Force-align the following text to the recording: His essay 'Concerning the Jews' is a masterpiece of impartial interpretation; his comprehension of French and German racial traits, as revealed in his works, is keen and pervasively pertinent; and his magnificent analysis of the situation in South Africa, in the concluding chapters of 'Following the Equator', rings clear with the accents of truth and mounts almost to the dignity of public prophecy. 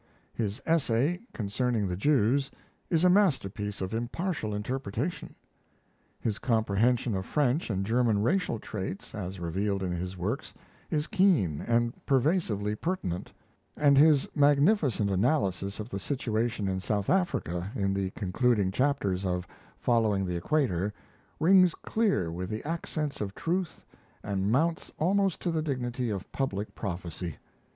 His 0.33 0.59
essay 0.65 1.19
'Concerning 1.31 1.87
the 1.87 1.95
Jews' 1.95 2.49
is 2.89 3.03
a 3.03 3.07
masterpiece 3.07 3.81
of 3.81 3.93
impartial 3.93 4.51
interpretation; 4.55 5.35
his 6.19 6.39
comprehension 6.39 7.13
of 7.13 7.23
French 7.23 7.69
and 7.69 7.85
German 7.85 8.23
racial 8.23 8.57
traits, 8.57 9.13
as 9.13 9.39
revealed 9.39 9.83
in 9.83 9.91
his 9.91 10.17
works, 10.17 10.55
is 10.89 11.05
keen 11.05 11.61
and 11.61 11.93
pervasively 12.07 12.73
pertinent; 12.73 13.31
and 13.77 13.95
his 13.95 14.27
magnificent 14.35 15.11
analysis 15.11 15.79
of 15.79 15.87
the 15.91 15.99
situation 15.99 16.67
in 16.67 16.79
South 16.79 17.07
Africa, 17.07 17.71
in 17.75 17.93
the 17.93 18.09
concluding 18.15 18.71
chapters 18.71 19.23
of 19.23 19.45
'Following 19.77 20.25
the 20.25 20.35
Equator', 20.35 20.91
rings 21.39 21.75
clear 21.75 22.31
with 22.31 22.49
the 22.49 22.67
accents 22.67 23.21
of 23.21 23.35
truth 23.35 23.85
and 24.23 24.51
mounts 24.51 24.91
almost 24.97 25.39
to 25.41 25.51
the 25.51 25.61
dignity 25.61 26.09
of 26.09 26.31
public 26.31 26.73
prophecy. 26.73 27.35